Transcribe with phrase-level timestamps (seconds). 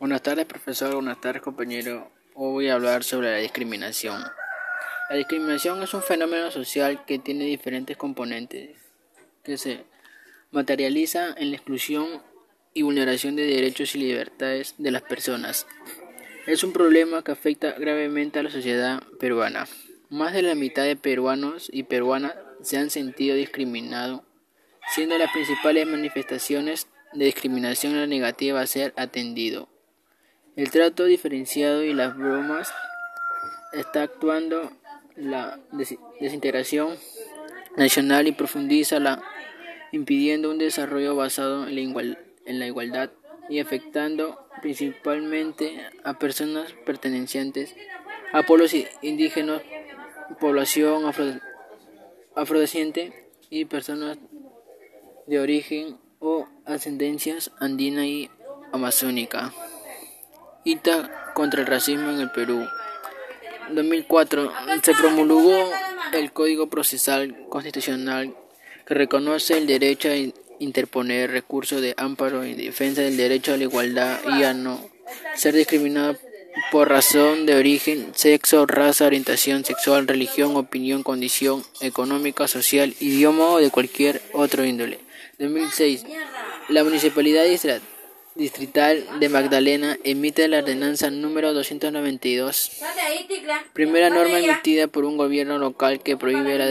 [0.00, 0.94] Buenas tardes, profesor.
[0.94, 2.12] Buenas tardes, compañero.
[2.34, 4.22] Hoy voy a hablar sobre la discriminación.
[5.10, 8.76] La discriminación es un fenómeno social que tiene diferentes componentes,
[9.42, 9.86] que se
[10.52, 12.22] materializa en la exclusión
[12.74, 15.66] y vulneración de derechos y libertades de las personas.
[16.46, 19.66] Es un problema que afecta gravemente a la sociedad peruana.
[20.10, 24.20] Más de la mitad de peruanos y peruanas se han sentido discriminados,
[24.94, 29.68] siendo las principales manifestaciones de discriminación la negativa a ser atendido
[30.58, 32.68] el trato diferenciado y las bromas
[33.72, 34.72] está actuando
[35.14, 35.60] la
[36.20, 36.96] desintegración
[37.76, 39.22] nacional y profundiza la
[39.92, 43.10] impidiendo un desarrollo basado en la, igualdad
[43.48, 47.76] y afectando principalmente a personas pertenecientes
[48.32, 49.62] a pueblos indígenas,
[50.40, 51.38] población afro,
[52.34, 54.18] afrodescendiente y personas
[55.28, 58.28] de origen o ascendencias andina y
[58.72, 59.52] amazónica.
[60.64, 62.66] ITA contra el racismo en el Perú.
[63.68, 65.70] En 2004 se promulgó
[66.12, 68.34] el Código Procesal Constitucional
[68.86, 70.16] que reconoce el derecho a
[70.58, 74.80] interponer recursos de amparo en defensa del derecho a la igualdad y a no
[75.34, 76.16] ser discriminado
[76.72, 83.58] por razón de origen, sexo, raza, orientación sexual, religión, opinión, condición económica, social, idioma o
[83.58, 84.98] de cualquier otro índole.
[85.38, 86.04] 2006.
[86.68, 87.50] La Municipalidad de
[88.38, 92.70] Distrital de Magdalena emite la ordenanza número 292,
[93.72, 96.68] primera norma emitida por un gobierno local que prohíbe la,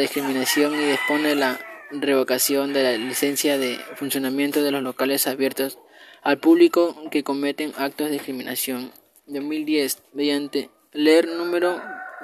[0.00, 1.60] discriminación y dispone la
[1.92, 5.78] revocación de la licencia de funcionamiento de los locales abiertos
[6.22, 8.90] al público que cometen actos de discriminación.
[9.28, 11.80] 2010, mediante ley número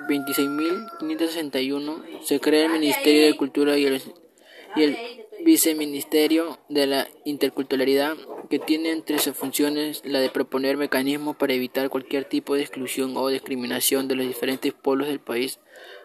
[0.09, 4.03] 26.561, se crea el Ministerio de Cultura y el,
[4.75, 4.99] y el
[5.45, 8.17] Viceministerio de la Interculturalidad,
[8.49, 13.17] que tiene entre sus funciones la de proponer mecanismos para evitar cualquier tipo de exclusión
[13.17, 15.61] o discriminación de los diferentes pueblos del país,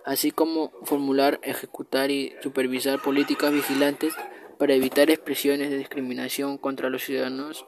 [0.06, 4.14] así como formular, ejecutar y supervisar políticas vigilantes
[4.58, 7.66] para evitar expresiones de discriminación contra los ciudadanos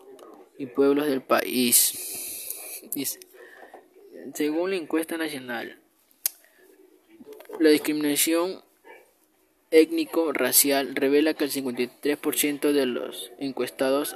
[0.57, 2.79] y pueblos del país.
[4.33, 5.79] Según la encuesta nacional,
[7.59, 8.63] la discriminación
[9.73, 14.15] étnico-racial revela que el 53% de los encuestados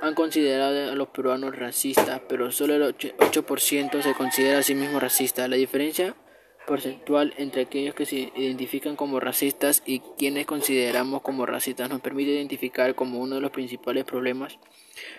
[0.00, 5.00] han considerado a los peruanos racistas, pero solo el 8% se considera a sí mismo
[5.00, 5.48] racista.
[5.48, 6.14] La diferencia
[6.66, 12.32] porcentual entre aquellos que se identifican como racistas y quienes consideramos como racistas nos permite
[12.32, 14.58] identificar como uno de los principales problemas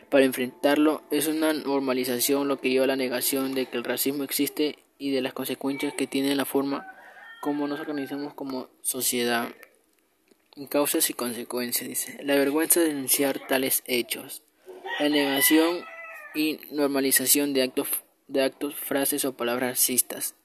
[0.09, 4.23] para enfrentarlo es una normalización lo que lleva a la negación de que el racismo
[4.23, 6.85] existe y de las consecuencias que tiene la forma
[7.41, 9.47] cómo nos organizamos como sociedad.
[10.69, 12.17] Causas y consecuencias, dice.
[12.23, 14.43] La vergüenza de denunciar tales hechos.
[14.99, 15.85] La negación
[16.35, 17.87] y normalización de actos,
[18.27, 20.35] de actos, frases o palabras racistas.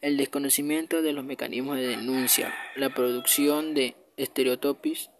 [0.00, 2.54] El desconocimiento de los mecanismos de denuncia.
[2.76, 5.10] La producción de estereotipos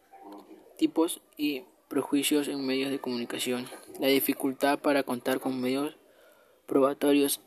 [0.79, 3.69] tipos y prejuicios en medios de comunicación.
[3.99, 5.97] La dificultad para contar con medios
[6.67, 7.41] probatorios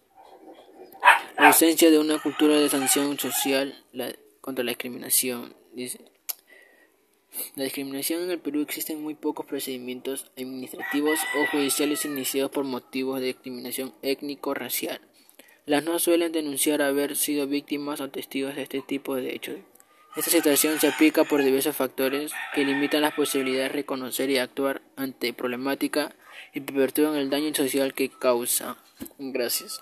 [1.38, 3.84] la ausencia de una cultura de sanción social
[4.42, 5.56] contra la discriminación.
[5.74, 6.12] Dice,
[7.56, 13.20] la discriminación en el Perú existen muy pocos procedimientos administrativos o judiciales iniciados por motivos
[13.20, 15.02] de discriminación étnico-racial.
[15.66, 19.58] Las no suelen denunciar haber sido víctimas o testigos de este tipo de hechos.
[20.16, 24.82] Esta situación se aplica por diversos factores que limitan las posibilidades de reconocer y actuar
[24.98, 26.14] ante problemática
[26.54, 28.78] y perpetúan el daño social que causa.
[29.18, 29.82] Gracias.